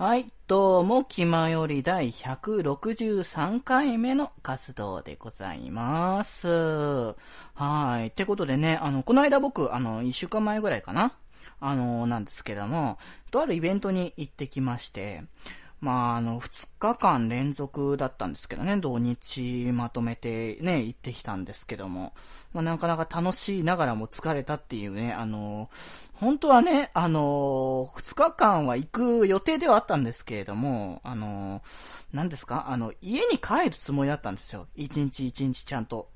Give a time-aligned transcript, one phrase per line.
[0.00, 6.48] はい、どうも、気まより第163回目の活動でございます。
[7.52, 8.06] はい。
[8.06, 11.12] ってことでね、あの、この間僕、あの、1週間前ぐらいかな？
[11.60, 12.96] あの、なんですけども、
[13.30, 15.24] とあるイベントに行ってきまして、
[15.80, 22.12] まあ、あの、2日間連続だったんですけどね、土日まとめてね、行ってきたんですけども、
[22.52, 25.70] まあ、なかなか楽しいながらも疲れたっていうね、あの、
[26.12, 31.62] 本当はね、あの、2日間は行く予定ではあったんですけれども、あの、
[32.12, 32.66] 何ですか？
[32.68, 34.66] あの、家に帰るつもりだったんですよ。
[34.76, 36.10] 一日一日ちゃんと。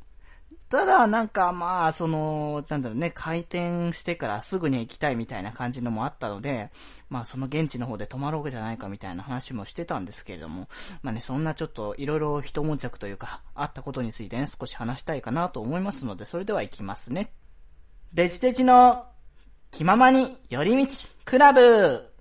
[0.69, 6.71] ただ、なんか、まあ、その、なんだろうね、開店してからすぐに行きたいみたいな感じのもあったので、
[7.11, 10.69] まあ、その現地の方で泊まろうじゃないかみたいな話もしてたんですけれども、
[11.03, 17.33] まあね、そんなちょっと、いろいろ一悶着というか、あったことについてね、少し話したいかなと思いますので、それでは行きますね。
[18.13, 19.07] デジデジの、
[19.71, 20.93] 気ままに寄り道
[21.25, 22.14] クラブ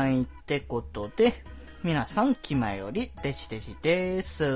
[0.00, 0.22] はい。
[0.22, 1.44] ってことで、
[1.84, 4.46] 皆さん、気前より、デジデジです。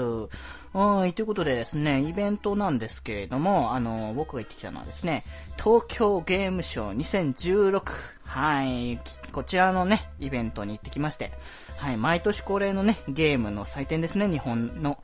[0.72, 1.12] はい。
[1.12, 5.22] ということでですね、イベントなんですけれども、あの、僕が行ってきたのはですね、
[5.62, 7.92] 東京ゲームショー2016。
[8.24, 8.98] はい。
[9.32, 11.30] こちらのね、イベントに行ってきまして、
[11.76, 11.98] はい。
[11.98, 14.98] 毎年恒例のね、ゲームの祭典ですね、日本の。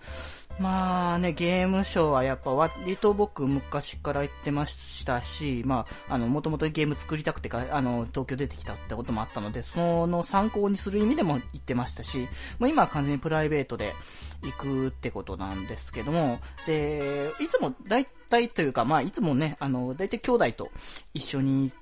[0.59, 12.29] まあね、ゲームショーはやっぱ割と僕昔から言ってましたし、まあ、あの、もともとゲーム作りたくてか、あの、東京出てきたってこともあったので、その参考にする意味でも言ってましたし、
[12.59, 13.95] もう今は完全にプライベートで
[14.43, 20.71] 行くってことなんですけども、で、いつも大体というか、まあ、いつもね、あの、大体兄弟と
[21.15, 21.80] 一緒に行って、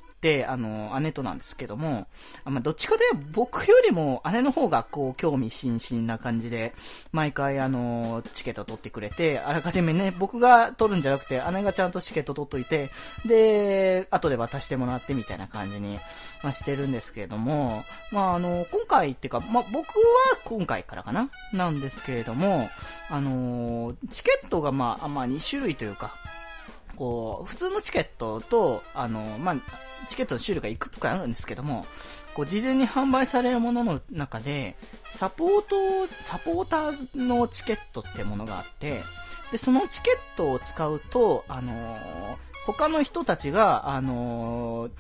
[0.49, 2.09] あの、姉となんですけども、
[2.45, 6.75] まあ、どっちかというと僕よりも姉の方がこう、興味津々な感じで、
[7.13, 12.91] 毎回あの、チケット取ってくれて、あらかじめね、僕が取るんじゃなくて、姉がちゃんとチケット取っといて、
[13.27, 16.01] で、後で渡してもらってみたいな感じに、
[16.43, 19.95] まあ、してるんですけれども、まあ、あの、今回っていうか、まあ、僕は
[20.45, 21.31] 今回からかな？
[21.53, 22.69] なんですけれども、
[23.09, 26.15] あの、チケットがまあ、まあ、2種類というか、
[26.99, 29.57] こう、普通のチケットと、あの、まあ、
[30.09, 31.87] チケットの種類がいくつかあるんですけども、
[32.35, 34.77] こう、事前に販売されるものの中で、
[35.13, 39.03] サポート、サポーターのチケットってものがあって、
[39.53, 42.37] で、そのチケットを使うと、あのー
[42.67, 44.91] 他の人たちが、あのー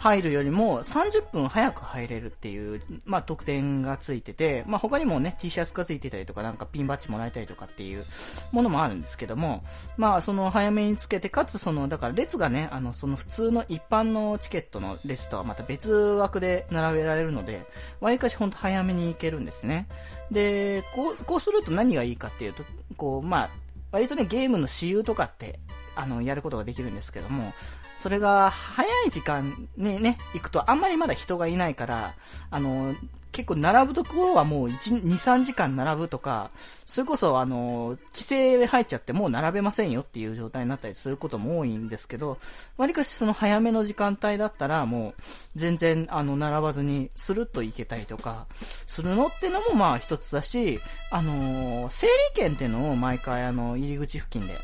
[0.00, 8.02] 入るよりも30分早く入れるっていう、まあ、特典がついてて、まあ、他にもね、T シャツがついてたりとか、なんかピンバッジもらえたりとかっていう
[8.50, 9.62] ものもあるんですけども、
[9.98, 17.66] まあ、その早めにつけて、かつその、だから列がね、あの、その普通の一般のチケットの列とはまた別枠で並べられるので、
[18.00, 19.86] わりかしほんと早めに行けるんですね。
[20.30, 22.64] で、こう、こうすると何がいいかっていうと、
[22.96, 23.50] こう、まあ、
[23.92, 25.60] 割とね、ゲームの私有とかって、
[25.94, 27.52] あの、やることができるんですけども、
[28.00, 32.14] それが早い時間にね、行くとあんまりまだ人がいないから、
[32.50, 32.94] あの、
[33.32, 36.50] 結構並ぶところはもう1、2、3時間並ぶとか、
[36.86, 42.38] それこそあの、規制入っちゃってもう並べませんよっていう状態になったりすることも多いんですけど、
[42.76, 45.22] 割かしその早めの時間帯だったらもう
[45.54, 48.46] 全然あの、並ばずにスルッと行けたりとか、
[48.86, 50.80] するのってのもまあ一つだし、
[51.10, 54.58] あの整理券っていうのを毎回あの、入り口付近で、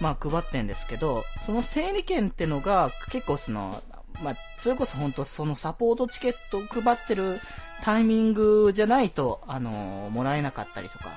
[0.00, 3.82] まあ配ってんですけど、その整理券ってのが結構その、
[4.22, 7.40] まあ、それこそ本当そのサポートチケット配ってる
[7.82, 9.70] タイミングじゃないと、あの
[10.12, 11.10] もらえなかったりとか、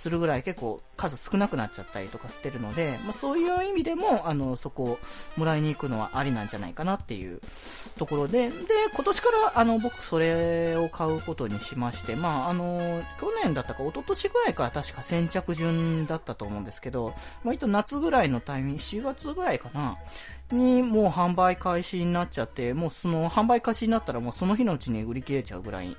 [0.00, 4.98] するぐらい結構数少なくなっちゃったりとかしてるので、まあそういう意味でも、あの、そこを
[5.36, 7.40] もらいに行くのはありなんじゃないかなっていう
[7.98, 8.56] ところで、で、
[8.94, 17.12] 今年からあの、僕それを買うことにしまして、まああの、去年だったか一昨年ぐらいから確か先着順だったと思うんですけど、
[17.44, 19.98] 割と夏ぐらいのタイミング、4月ぐらいかな、
[20.50, 25.96] にもう販売開始になっちゃって、もうその販売開始になったらもうその日のうちに売り切れちゃうぐらい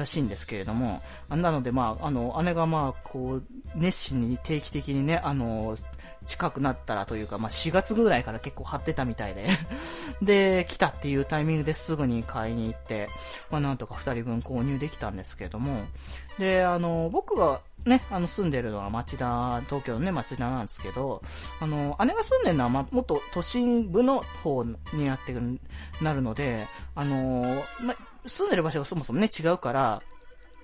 [0.00, 3.44] らしいんですけれども、なのでまあ、あの、姉がまあ、こう、
[3.74, 5.76] 熱心に定期的にね、あの、
[6.26, 9.48] 近くなったらというか、まあ4月ぐらいから結構貼ってたみたいで
[10.20, 13.08] で、来たっていうタイミングですぐに買いに行って、
[13.50, 15.84] まあなんとか2人分購入できたんですけれども、
[16.38, 21.22] で、あの、僕がね、あの、住んでるのは町田、東京のね、町田なんですけど、
[21.60, 25.60] あの、姉が住んでるのは、ま、もっと都心部の方になってくる、
[26.02, 27.94] なるので、あの、ま、
[28.26, 30.02] 住んでる場所がそもそもね、違うから、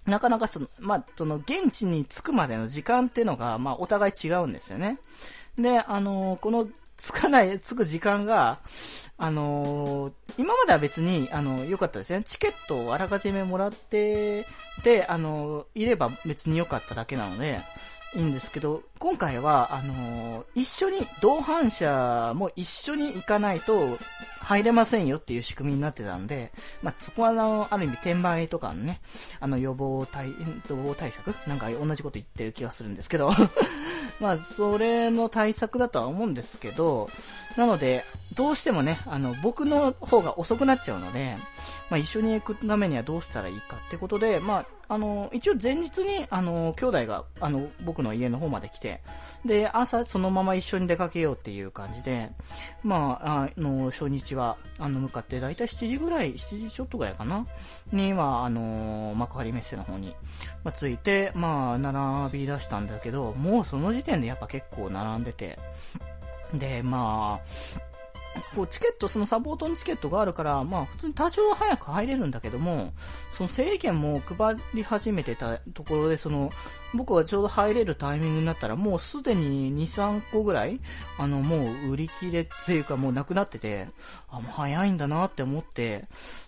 [0.06, 4.99] なかなかその、まあ、その、現地に着くまでの時間っていうのが、まあ、お互い違うんですよね。
[5.58, 8.58] で、あのー、この、着かない、着く時間が、
[9.19, 12.23] あのー、今までは別に、あの、良かったですね。
[12.25, 14.47] チケットをあらかじめもらって、
[14.82, 17.62] で、あのー、いれば別に良かっただけなので、
[18.14, 23.99] いいんですけど、今回は、あの、一緒に、同伴者も一緒に行かないと
[24.47, 29.01] 入れませんよっていう仕組みになってたんで、まあ、そこはあの、ある意味転売とかのね、
[29.41, 30.35] あの予防対、予
[30.69, 31.35] 防対策？
[31.49, 33.33] なんか同じこと言ってる気がするんですけど。
[34.21, 37.11] まあ、それの対策だとは思うんですけど、
[37.57, 38.05] なので、
[38.35, 41.37] どうしてもね、あの、僕の方が遅くなっちゃうので、
[41.91, 49.03] まあ、一緒に行くためにはどうしたらいいかってことで、まあ、あの、一応前日に、あの、兄弟が、あの、僕の家の方まで来て、
[49.44, 52.31] で、朝そのまま一緒に出かけようっていう感じで、
[52.85, 57.47] まあ、あの、初日は、あの、向かって、だいたい7時ぐらい、7時ちょっとぐらいかな
[57.93, 60.15] には、あの、幕張メッセの方に、
[60.62, 65.59] まあ、着いて、まあ、並び出したんだけど、もうその時点でやっぱ結構並んでて、
[66.55, 67.96] で、まあ、
[68.55, 72.93] こうチケット、そのサポートのチケットがあるから、まあ普通に多少早く入れるんだけども、
[73.31, 76.50] その整理券も配り始めてたところで、その、
[76.94, 80.81] 僕はちょうど入れるタイミングになったら、もうすでに2、3個ぐらい、
[81.19, 83.88] あの、もう売り切れっていうかもうなくなってて、
[84.29, 86.05] あ、もう早いんだなって思って、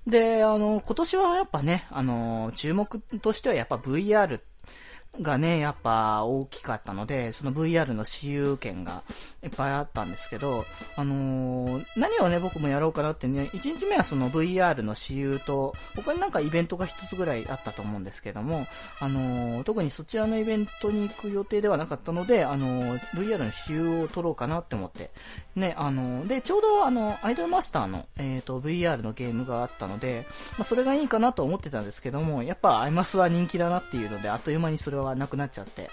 [0.07, 4.58] で、あの、今年はやっぱね、あの、注目としてはやっぱ VR って
[5.21, 9.03] がね、やっぱ大きかったので、その VR の私有権が
[9.43, 10.65] いっぱいあったんですけど、
[10.97, 18.67] あのー、何をね、僕もやろうかなってね、1日目はその VR の私有と、他になんかイベントが一つぐらいあったと思うんですけども、
[19.01, 25.11] あのー、特にそちらのイベントに行く予定ではなかったので、あのー、VR の私有を取ろうかなって思って、
[25.57, 35.91] ね、あので、ちょうどあの、アイドルマスターの、えっ、と、VR のゲームがあったので、まあ、それがいいかなと思ってたんですけども、やっぱアイマスは人気だなっていうので、あっという間にそれははなくなっちゃって。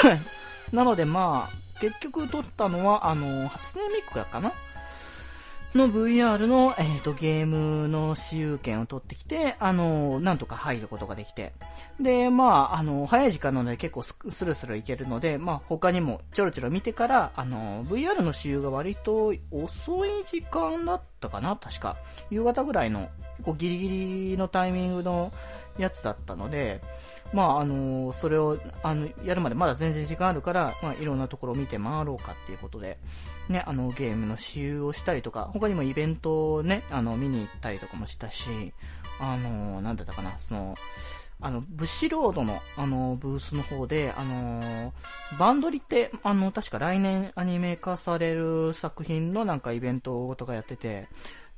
[0.72, 4.52] なのでまあ、結局撮ったのは、あの、初音ミクかな？
[5.74, 11.52] の VR の、えっ、ー、と、ゲームの私有権を取ってきて、あの、なんとか入ることができて。
[12.00, 21.54] で、まあ、あの、早い時間なので結構スルスルいけるので、まあ、他にもちょろちょろ見てから、あの、VR の私有が割と遅い時間だったかな？
[21.56, 21.98] 確か。
[22.30, 23.88] 夕方ぐらいの、結構ギリギ
[24.30, 25.30] リのタイミングの
[25.76, 26.80] やつだったので、
[27.32, 32.98] まあ、あのそれを、あの、やるまでまだ全然時間あるから、まあ、いろんなところを見て回ろうかっていうことで、
[33.48, 38.72] ね、あの、ゲームの私有をしたりとか、他にもイベントをね、あの、見に行ったりとかもしたし、
[39.20, 40.76] あのなんだったかな、その、
[41.40, 44.92] あの、ブッシュロードの、あの、ブースの方で、あの
[45.38, 51.08] バンドリって、あの、確か来年アニメ化される作品のなんかイベントとかやってて、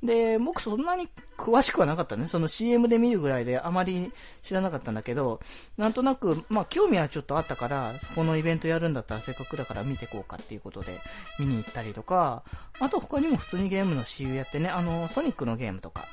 [0.02, 2.26] で、僕そんなに詳しくはなかったね。
[2.26, 4.12] その CM で見るぐらいであまり
[4.43, 5.41] 知らなかったんだけど、
[5.76, 11.00] なんとなく、まあ興味はちょっとあったから、そこのイベントやるんだったらせっかくだから見てこうかっていうことで
[11.38, 12.43] 見に行ったりとか、
[12.79, 16.06] あと他にも普通にゲームの CU やってね、あの、ソニックのゲームとか、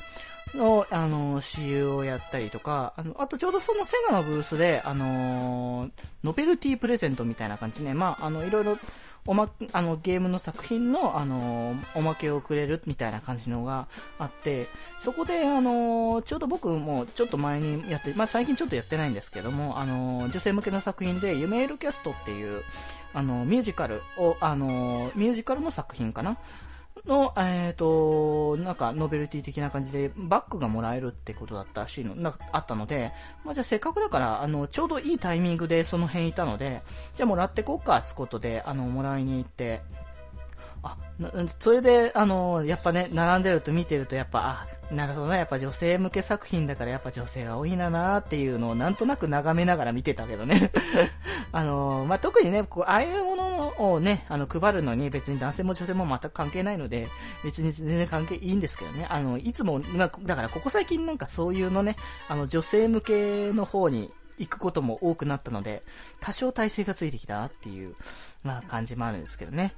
[0.53, 5.89] の、あの、CU をやったりとか、あの、あとちょうどそのセガのブースで、あの
[6.23, 8.77] ノベルティプレゼントみたいな感じね、まあ、あの、いろいろ
[9.27, 13.87] おま、あの、ゲームの作品の、あの、おまけをくれるみたいな感じのが
[14.17, 14.67] あって、
[14.99, 22.63] そこで、あの、ちょうど僕もちょっと前にやって、まあ、最近ちょっとやってないんですけども、あの、女性向けの作品で、ユメールキャストっていう、
[23.13, 26.37] あの、ミュージカルを、あの、ミュージカルの作品かな
[27.05, 33.11] の、えっ、ー、と、なんか、ノベルティ的な感じで、バッグがもらえるってことだったらしいの、なあったので、
[33.43, 36.81] まあ、じゃあせっかくだから、あの、ちょうどいいタイミングでその辺いたので、
[37.13, 39.81] じゃあもらってこうか、つことで、あの、もらいに行って、
[40.83, 40.97] あ、
[41.59, 50.71] それで、あの、やっぱね、並んでると見てると、やっぱ、あ、なるほどね、やっぱ女性向け作品だから、やっぱ女性が多いんだなっていうのを、なんとなく眺めながら見てたけどね。
[51.51, 57.09] あの、まあ、特にね、こう、ああいうものをね、あの、配るのに別に男性も女性も全く関係ないので、
[57.43, 59.07] 別に全然関係いいんですけどね。
[59.09, 61.97] あの、いつも、まあ、だからここ最近なんかそういうのね、
[62.29, 65.83] あの、女性向けの方に、行くことも多くなったので、
[66.19, 67.95] 多少体制がついてきたなっていう、
[68.43, 69.73] まあ感じもあるんですけどね。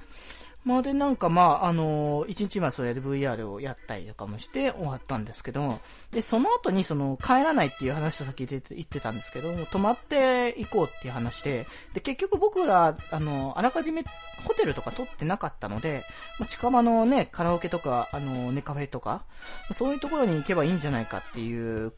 [0.64, 5.78] まあで、なんかまあ、あのー、一日はそれで VR をやったりとかもして終わったんですけど、
[6.10, 14.04] で、その後にその、帰らないっていう話と先で言ってたんですけど、泊まっていこうっていう話で、で、結局僕ら、あの、あらかじめ
[14.44, 16.04] ホテルとか取ってなかったので、
[16.38, 19.24] まあ、近場のね、カラオケとか、あの、ネカフェとか、
[19.70, 21.92] そういうところに行けばいいんじゃないかっていう、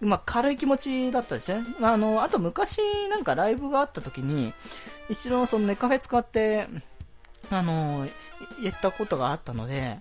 [0.00, 1.64] まあ、軽い気持ちだったですね。
[1.80, 2.78] あの、あと昔
[3.10, 4.52] なんかライブがあった時に、
[5.08, 6.68] 一度そのネカフェ使って、
[7.50, 8.06] あの、
[8.60, 9.98] 言ったことがあったので、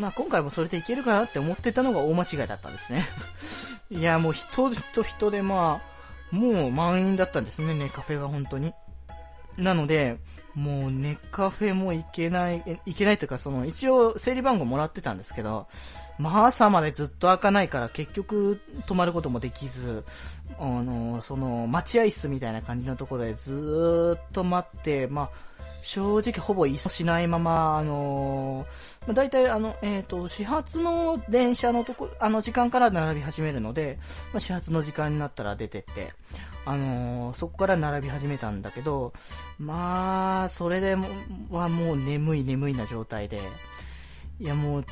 [0.00, 3.04] まあ、今回もそれでいけるかなって思ってたのが大間違いだったんですね。
[3.90, 5.80] いや、もう人人人でま
[6.32, 8.74] あ、もう満員だったんですね、ねカフェが本当に。
[9.56, 10.18] なので、
[10.54, 15.66] もうネカフェも行けない、行けないというか、その、一応整理番号もらってたんですけど、
[16.18, 20.04] まあ朝までずっと開かないから結局泊まることもできず、
[20.58, 25.30] あの、その、待合室みたいな感じのところでずっと待って、まあ、
[25.82, 33.98] 正直ほぼ移送しないまま、あのー、まあ、大体あの、えっ、ー、と、始発の電車のとこ、あの時間から並び始めるので、
[34.32, 36.12] まあ、始発の時間になったら出てって、
[36.66, 39.12] あのー、そこから並び始めたんだけど、
[39.58, 41.08] まあ、それでも、
[41.50, 43.40] はもう眠い眠いな状態で、
[44.40, 44.84] いやもう、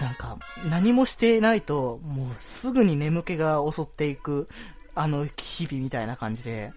[0.00, 0.38] なんか、
[0.68, 4.48] 何もしてないと、もうすぐに眠気が襲っていく、
[4.94, 6.72] あの、日々みたいな感じで、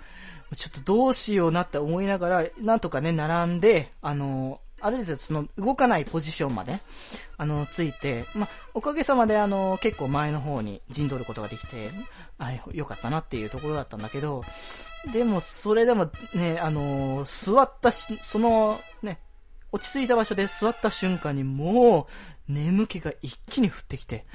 [0.53, 6.79] ちょっとどうしようなって思いながら、なんとかね、並んで、あの、ある程度その動かないポジションまで、
[7.37, 11.89] あの、ついて、まおかげさまであの、結構前の方に陣取ることができて、
[12.37, 14.43] あ、よかったなっていうところだったんだけど、
[15.11, 19.19] でも、それでもね、あの、座ったし、その、ね、
[19.71, 22.07] 落ち着いた場所で座った瞬間にも
[22.49, 24.25] う、眠気が一気に降ってきて、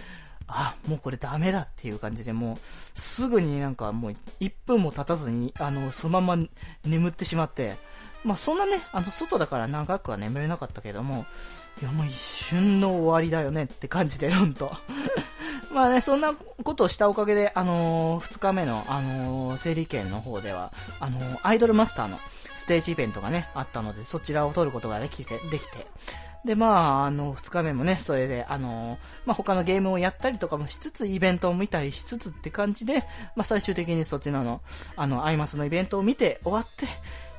[0.47, 2.57] あ、もうこれダメだっていう感じで、もう、
[2.99, 6.45] すぐになんかもう、1分も経たずに、あの、そのまま
[6.85, 7.77] 眠ってしまって、
[8.25, 11.27] まあそんなね、あの、外だから長くは眠れなかったけども、
[11.81, 14.73] いやもう一瞬の終わりだよねって感じで、ほんと。
[15.73, 22.19] まあね、そんなことをしたおかげで、あのー、2日目の、あのー、整理券の方では、あのー、アイドルマスターの
[22.55, 25.87] ステージイベントがね、あったので、そちらを撮ることができて、できて、
[26.45, 33.05] で、まあ、あの、二日目もね、それで、あの、まあ、他のゲームをやったりとかもしつつ、イベントを見たりしつつって感じで、
[33.37, 34.63] まあ、最終的にそちらの、
[34.97, 36.87] あの、アイマスのイベントを見て終わって、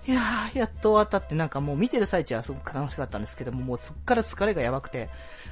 [0.07, 5.09] いやー、やっと終わったってなんかもう見てる最中はすごく楽しかったんですけども、もうそっから疲れがやばくて、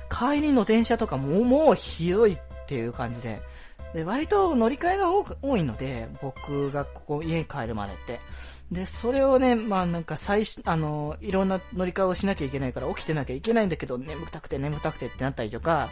[0.09, 3.41] 帰りの電車とかももうひどいっていう感じで、
[3.93, 8.19] で、割と乗り換えが多いので、僕がここ家に帰るまでって。
[8.71, 15.89] で、それをね、まあなんか最初、あの、いろんな乗り換えをしなきゃいけないから起きてなきゃいけないんだけど、眠たくて眠たくてってなったりとか、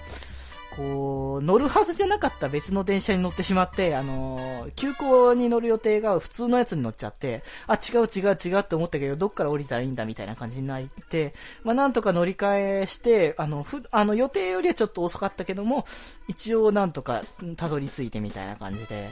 [0.77, 15.85] こう、乗るはずじゃなかった別の電車に乗ってしまって、あの、急行に乗る予定が普通のやつに乗っちゃって、あ、違う違う違うって思ったけど、どっから降りたらいいんだみたいな感じになって、まあなんとか乗り換えして、あの、ふ、あの予定よりはちょっと遅かったけども、
[16.27, 17.23] 一応なんとか
[17.55, 19.09] たどり着いてみたいな感じで、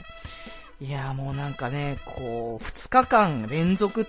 [0.79, 4.07] いやもうなんかね、こう、二日間連続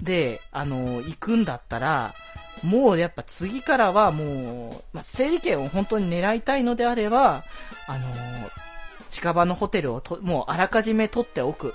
[0.00, 2.14] で、あの、行くんだったら、
[2.62, 7.44] もうやっぱ次からはもう、まあ、整理券を本当に狙いたいのであれば、
[7.86, 8.06] あの
[9.08, 11.74] 近場のホテルをと、もうあらかじめ取っておく。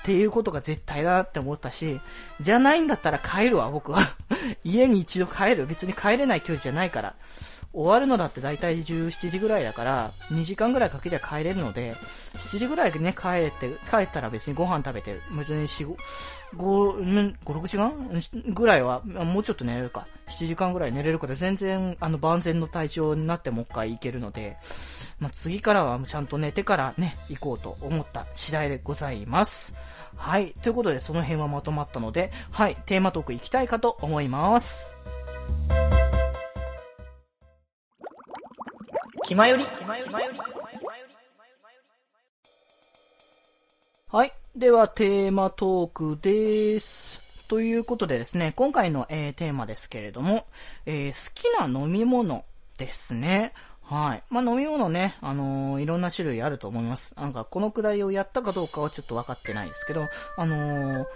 [0.00, 2.00] っていうことが絶対だなって思ったし、
[2.40, 4.00] じゃないんだったら帰るわ、僕は。
[4.64, 5.66] 家に一度帰る。
[5.66, 7.14] 別に帰れない距離じゃないから。
[7.72, 15.96] 終わるのだって大体17時ぐらいだから、2時間ぐらいかけりゃ帰れるので、7時ぐらいでね、帰れて、帰ったら別にご飯食べて、別に4、
[16.56, 18.52] 5、5、6時間？
[18.52, 20.06] ぐらいは、もうちょっと寝れるか。
[20.26, 24.56] 7時間ぐらい寝れるから全然、あの、万全の体調になってもう一回行けるので、
[25.20, 29.74] まあ、次からはちゃんと寝てからね、行こうと思った次第でございます。
[30.16, 30.54] はい。
[30.62, 32.76] ということで、その辺はまとまったので、はい。
[32.86, 34.88] テーマトーク行きたいかと思います。
[39.30, 39.64] 気まより。
[44.08, 44.32] はい。
[44.56, 47.22] では、テーマトークです。
[47.46, 50.44] ということでですね、今回の、えー、テーマですけれども、
[50.84, 52.44] えー、好きな飲み物
[52.76, 53.52] ですね。
[53.82, 54.24] はい。
[54.30, 57.14] まあ、飲み物ね、あのー、いろんな種類あると思います。
[57.16, 60.08] なんか、このくだりをやったかどうかはちょっと分かってないですけど、
[60.38, 61.06] あのー、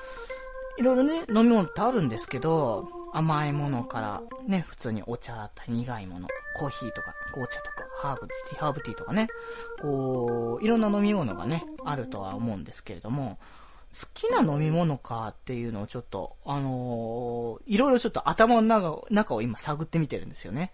[0.78, 9.29] いろいろね、飲み物ってあるんですけど、甘いものから、ね、普通にお茶だったり苦いもの、コーヒーとか、紅茶とか、ハーブティー、ハーブティーとかね、
[9.81, 13.39] こう、いろんな飲み物がね、あるとは思うんですけれども、
[13.95, 20.73] 好きな飲み物かっていうのをちょっと、あのー、いろいろちょっと頭の中中を今探ってみてるんですよね。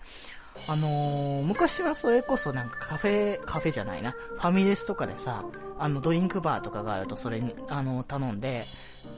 [0.69, 5.45] あのー、昔はそれこそなんかカフェ、カフェじゃないな、ファミレスとかでさ、
[5.79, 8.65] あの、ドリンクバーとかがあるとそれに、あの、頼んで、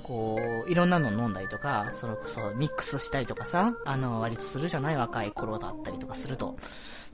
[0.03, 6.57] こう、いろんなの飲んだりとか、それこそミックスしたりとかさ、あの、割とするじゃない若い頃だったりとかすると。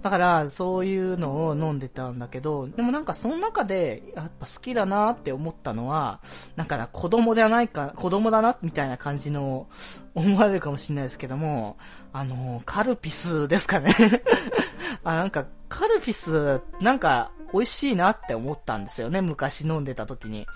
[0.03, 6.21] だから、そういうのを飲んでたんだけど、でもなんかその中で、やっぱ好きだなって思ったのは、
[6.55, 9.67] なんか子供ではないか、子供だな、みたいな感じの、
[10.15, 11.77] 思われるかもしれないですけども、
[12.13, 13.95] あの、カルピスですかね
[15.03, 20.47] あ、なんか、カルピス、なんか、美味しいなって思ったんですよね、昔飲んでた時に。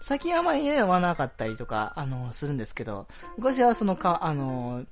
[0.00, 4.84] 最近あまりね、飲まなかったりとか、あの、するんですけど、昔はそのか、あの、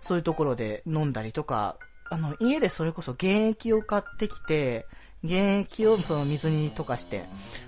[0.00, 1.76] そういうところで飲んだりとか、
[2.10, 4.86] あの、家でそれこそ原液を買ってきて、
[5.26, 7.24] 原液をその水に溶かして、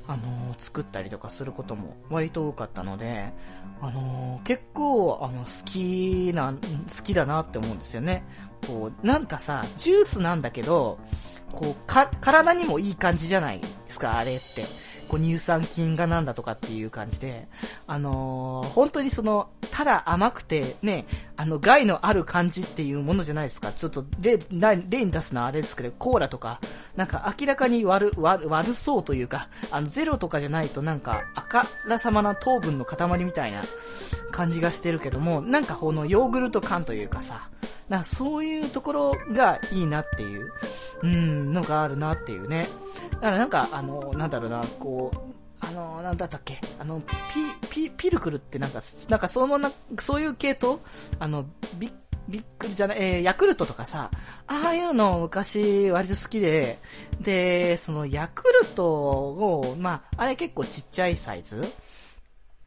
[0.06, 3.32] あの、作ったりとかすることも割と多かったので、
[3.80, 8.24] あの、結構、あの、好きな、好きだなって思うんですよね。
[8.66, 10.98] こう、なんかさ、ジュースなんだけど、
[11.52, 14.64] こう、か、体にもいい感じじゃないですか、あれって。
[15.08, 17.48] こう乳酸菌がなんだとかっていう感じで、
[17.86, 23.72] あのー、本当にその、ただ甘くて、ね、あの、害のある感じっていうものじゃないですか。
[23.72, 24.38] ちょっと例、
[24.88, 26.60] 例に出すのはあれですけど、コーラとか、
[26.96, 33.62] なんか明らかに悪、悪、悪そうというか、あの、ゼロとかじゃないとなんか、あからさまな糖分の塊みたいな
[34.30, 37.48] 感じがしてるけども、なんかこのヨーグルト感というかさ、
[37.88, 40.52] なそういうところがいいなっていう、
[41.02, 42.66] うん、のがあるなっていうね。
[43.12, 46.60] だからなんか、あの、なんだろうな、こう、あの、なんだったっけ？
[46.78, 47.08] あの、ピ、
[47.70, 50.78] ピ、ピルクルってなんか、なんかそのな、そういう系統？
[51.18, 51.46] あの、
[51.78, 51.92] ビッ、
[52.28, 54.10] ビックルじゃない、えー、ヤクルトとかさ、
[54.46, 56.78] ああいうの昔割と好きで、
[57.20, 61.62] で、そのヤクルトを、まあ、あれ結構ちっちゃいサイズ？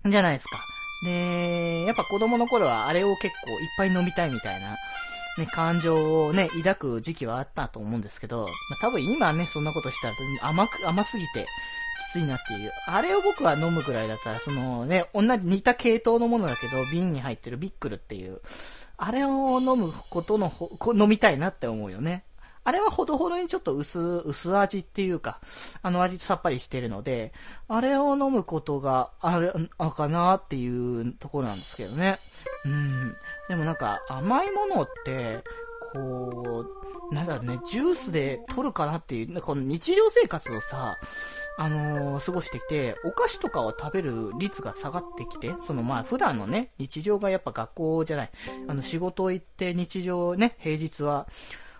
[0.03, 0.57] じゃないですか。
[1.05, 4.75] で、やっぱ子供の頃はあれを結構いっぱい飲みたいみたいな
[5.41, 11.47] ね、感情をね、抱く時期はあったと思うんですけど、まあ、多分今ね、そんなことしたら甘く、甘すぎて、
[12.09, 12.71] きついなっていう。
[12.87, 18.41] あれを僕は飲むぐらいだったら、そのね、同じ似た系統のものだけど、瓶に入ってるビックルっていう、
[18.97, 22.23] あれを飲むことのほ、飲みたいなって思うよね。
[22.63, 25.39] あれはほどほどにちょっと薄、薄味っていうか、
[25.81, 27.33] あの味さっぱりしてるので、
[27.67, 32.19] あれを飲むことがある、あかなっていうところなんですけどね。
[32.65, 33.15] うん。
[33.49, 35.43] でもなんか甘いものって、
[35.93, 36.65] こ
[37.11, 40.97] う、なんだろうね、ジュースで取るかなっていう、この日常生活をさ、
[41.57, 48.29] あのー、過ごしてきて、お菓子とかを食べる率が下がってきて、そのまあ普段のね、日常がやっぱ学校じゃない、
[48.67, 51.27] あの仕事行って日常ね、平日は、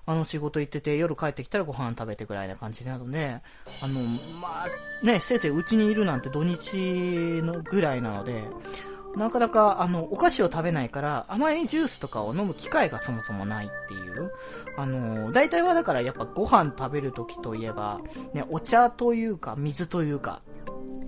[0.06, 3.40] あの仕事行ってて、夜帰ってきたらご飯食べてぐらいな感じなので、
[3.82, 4.02] あの、
[4.42, 8.44] まあ、ね、せいぜいうちにいるなんて土日のぐらいなので、
[9.16, 14.32] なかなか、あの、お菓子を食べないから、甘いジュースとかを飲む機会がそもそもないっていう。
[14.78, 18.00] あの、大体はだからやっぱご飯食べるときといえば、
[18.34, 20.42] ね、お茶というか、水というか、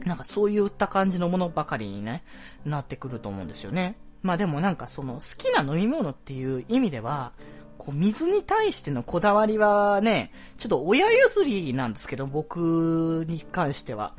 [0.06, 2.24] なんかそういった感じのものばかりにね、
[2.66, 3.96] なってくると思うんですよね。
[4.22, 7.32] まあでもなんかその好きな飲み物っていう意味では、
[7.78, 14.14] こう水に対してのこだわりはね、ちょっと親譲りなんですけど、僕に関しては。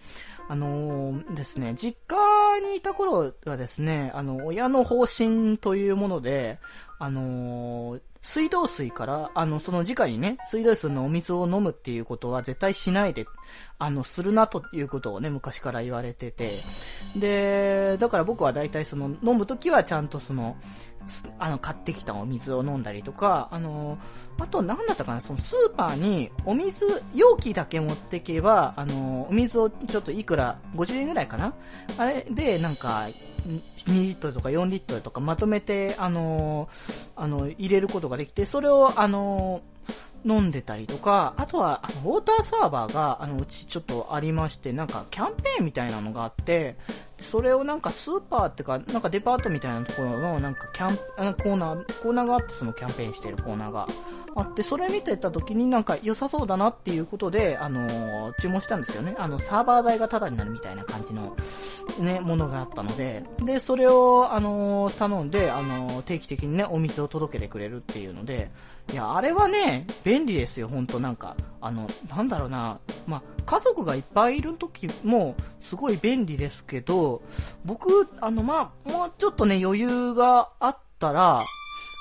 [0.48, 6.59] あのー、ですね、実家にいた頃はですね、あの、親の方針というもので、
[6.98, 13.26] あのー、水道水から、あの、その直にね、水道水のお水を飲むっていうことは絶対しないで、
[13.78, 16.50] あの、するなということをね、昔から言われてて、
[17.16, 20.56] で、だから僕は大体その、飲むときはちゃんとその、
[21.38, 23.98] あの、買ってきたお水を飲んだりとか、あの、
[24.38, 31.54] あと何だったかな、そのスーパーにお水、容器だけ持ってけば、あの、お水をちょっといくら、50円ぐらいかな？
[31.98, 33.06] あれで、なんか、
[33.46, 36.68] 2リットルとか4リットルとかまとめて、あの、
[37.16, 39.60] あの、入れることができて、それを、あの、
[40.24, 46.76] 飲んでたりとか、あとは、あの、ウォーターサーバーが、あの、うちちょっとありまして、なんか、キャンペーンみたいなのがあって、
[47.18, 53.87] それをなんかスーパーってか、なんかデパートみたいなところの、なんかキャン、あのコーナー、コーナーがあって、そのキャンペーンしてるコーナーが
[54.37, 59.14] あって、それ見てた時になんか良さそうだなっていうことで、あのー、注文したんですよね。
[59.18, 61.37] あの、サーバー代がタダになるみたいな感じの、
[62.00, 68.50] ね、ものがあったので、で、それを、あのー、頼んで、あのー、定期的にね、お水を届けてくれるっていうので、
[68.92, 71.37] いや、あれはね、便利ですよ、ほんとなんか。
[71.61, 77.22] あの、なんだろうな、まあ、家族がいっぱいいる時も、すごい便利ですけど、
[77.64, 81.42] 僕、あの、まあ、もうちょっとね、余裕があったら、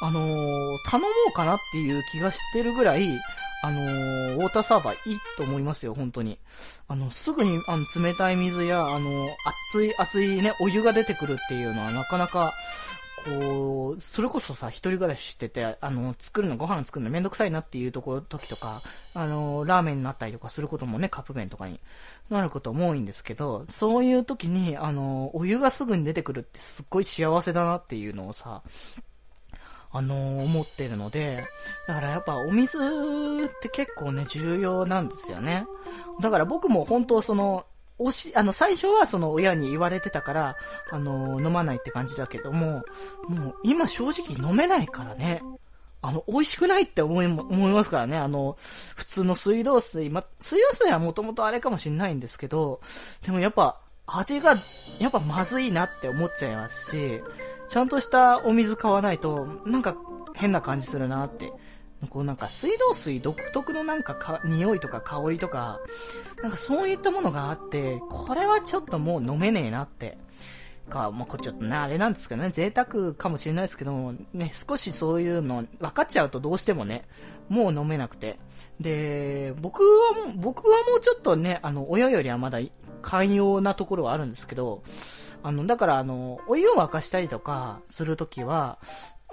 [0.01, 3.07] あのー、頼もうかなっていう気がしてるぐらい、
[3.63, 6.39] あのー、ウォーターサーバーいいと思いますよ、本当に。
[6.89, 9.29] あの、すぐに、あの、冷たい水や、あの、
[9.71, 12.51] 熱い、熱いね、お湯が出てくるっていうのはなかなか、
[13.25, 18.81] こう、それこそさ、一人暮らししてて、あの、作るの、ご飯作るのめんどくさいなっていうところ、時とか、
[19.13, 21.79] あの、ラーメンになったりとかすることもね、カップ麺とかに
[22.29, 28.61] なることも多いんですけど、そういう時に、あの、お湯がすぐに出てくるってすっごい幸せだなっていうのをさ、
[29.95, 31.45] あの、思ってるので、
[31.87, 32.81] だからやっぱお水っ
[33.61, 35.67] て結構ね、重要なんですよね。
[36.19, 37.67] だから僕も本当その、
[37.99, 40.57] おし、あの、最初はその親に言われてたから、
[40.91, 42.83] あの、飲まないって感じだけども、
[43.27, 45.41] もう今正直飲めないからね。
[46.01, 48.17] あの、美味しくないって思い、思いますからね。
[48.17, 52.81] あの、普通の水道水、ま、水道水はもともとあれかもしんないんですけど、
[53.25, 54.55] でもやっぱ、味が、
[54.99, 57.21] やっぱまずいなって思っちゃいますし、
[57.69, 59.95] ちゃんとしたお水買わないと、なんか
[60.35, 61.51] 変な感じするなって
[62.09, 65.79] こうなんか水道水独特のなんかか匂いとか香りとか、
[66.41, 70.17] なんかそういったものがあって、これはちょっともう飲めねえなって
[70.89, 77.05] か、まあ、これちょっとね、あれなんですけどね、贅沢かもしれないですけど、ね、少しそういうの分かっちゃうとどうしてもね、
[77.49, 78.39] もう飲めなくて。
[78.79, 82.59] で、僕はもう、僕はもうちょっとね、あの、親よりはまだ
[83.01, 84.83] 寛容なところはあるんですけど、
[85.41, 88.79] あの、だからあの、お湯を沸かしたりとかするときは、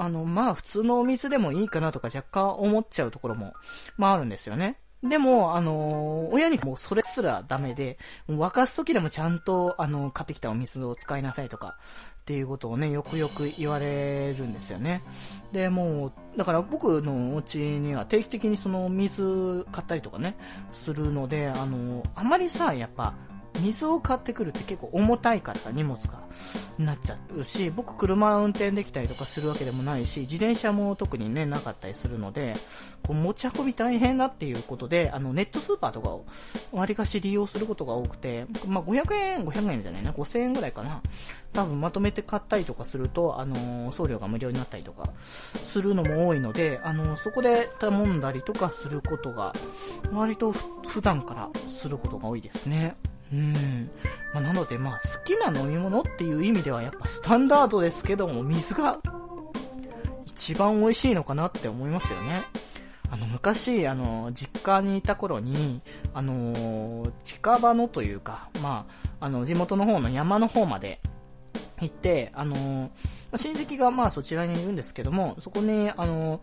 [0.01, 3.53] あの、まあ普通のお水でもいいかなとか若干思っちゃうところも、
[3.99, 4.79] まああるんですよね。
[5.03, 11.77] でも、あのー、親にもうそれすらダメで、沸かすときでもちゃんと、あのー、買ってきたお水を使いなさいとか、
[12.21, 15.03] っていうことをね、よくよく言われるんですよね。
[15.53, 20.37] で、もう、だから僕のお家には定期的にその水買ったりとかね、
[20.73, 23.15] するので、あのー、あまりさ、やっぱ、
[23.61, 26.21] 水を買ってくるって結構重たいかった荷物が
[26.79, 32.55] なっちゃうし、僕車運転できたりとかするわけでもないし、自転車も特にね、なかったりするので、
[33.03, 36.25] こう持ち運び大変だっていうことで、あの、ネットスーパーとかを
[36.73, 41.03] 割かし利用することが多くて、まあ、500円、500円じゃないな、5000円ぐらいかな。
[41.53, 49.53] 多分まとめて買ったりとかすると、あの送料が無料になったりとかするのも多いので、あのそこで頼んだりとかすることが、
[50.13, 52.97] 割と普段からすることが多いですね。
[53.33, 53.90] うん。
[54.33, 58.99] まあ、なので、まあ、好きな飲み物っていう意味では、やっぱスタンダードですけども、水が
[60.27, 62.45] 一番美味しいのかなって思いますよね。
[63.11, 65.81] あの、昔、あの、実家にいた頃に、
[66.14, 68.87] あの、近場のというか、ま
[69.21, 71.01] あ、あの、地元の方の山の方まで
[71.81, 72.90] 行って、あの、
[73.37, 76.40] 親戚がまあそちらにいるんですけども、そこに、あの、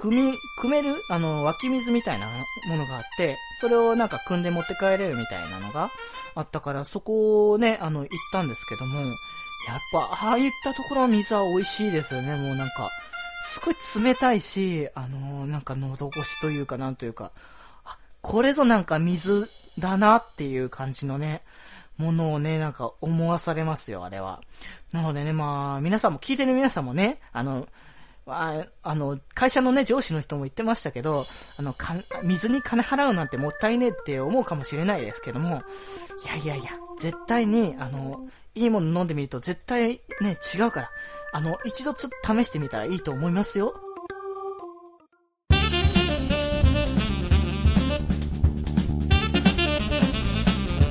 [0.00, 2.26] 組み、組める、あの、湧き水みたいな
[2.68, 5.90] ものがあって、それをなんか組んで持って帰れるみたいなのが
[6.34, 12.90] あったから、そこをね、あの、行ったんですけども、やっぱ、ああいったところの水は美味しいですよね、もうなんか、
[13.46, 17.32] すごい冷たいし、あのなんか喉越しというかなんというか、
[17.84, 21.42] あ、これぞなんか水だなっていう感じのね、
[21.96, 24.42] ものをね、なんか思わされますよ、あれは。
[24.92, 27.66] なのでね、まあ、皆さんも、聞いてる皆さんもね、あの、
[28.28, 31.24] ああの、会社のね、上司の人も言ってましたけど、
[31.58, 35.62] あの、か、水に金払うなんてもったいねえって思うかもしれないですけども、
[36.24, 40.90] いやいやいや、絶対に、あの、いいもの飲んでみると絶対ね、違うから、
[41.32, 43.80] あの、一度ちょっと試してみたらいいと思いますよ。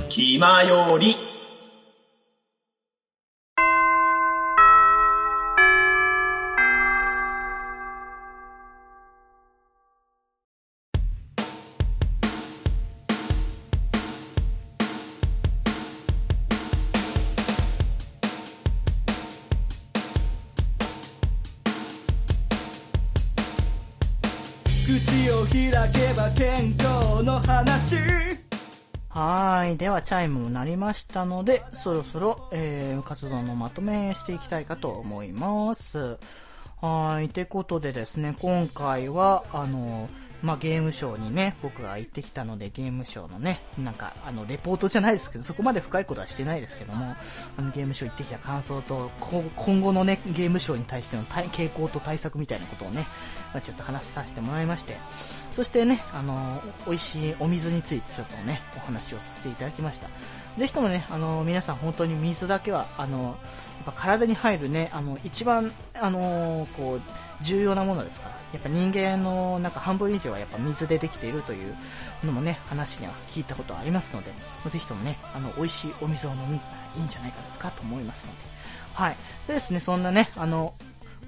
[0.07, 1.24] 気まより。
[29.15, 29.77] はい。
[29.77, 36.17] では、チャイムも鳴りましたので、そろそろ、えー、活動のまとめしていきたいかと思います。
[36.81, 37.27] はい。
[37.27, 40.09] ってことでですね、今回は、あの
[40.45, 47.15] まあ、ゲームショーにね、僕が行ってきたので、ゲームショーのね、なんか、あの、レポートじゃないですけど、そこまで深いことはしてないですけども、
[47.57, 49.09] あの、ゲームショー行ってきた感想と、
[49.55, 53.07] 今後のね、ゲームショーに対しての傾向と対策みたいなことをね、
[53.53, 54.95] まあ、ちょっと話させてもらいまして、
[55.51, 60.09] そしてね、あの、美味しいお水についてちょっとね、お話をさせていただきました。
[60.57, 63.35] ぜひともね、あの、皆さん本当に水だけは、あの、やっ
[63.85, 71.75] ぱ体に入るね、あの、一番、あの、こう、重要なものですから、やっぱ人間のなんか半分以上はやっぱ水でできているという
[72.23, 74.31] のもね、話には聞いたことありますので、
[74.69, 76.55] ぜひともね、あの、美味しいお水を飲み、
[76.97, 78.39] いいんじゃないかですかと思いますので。
[78.93, 79.15] はい。
[79.47, 80.73] でですね、そんなね、あの、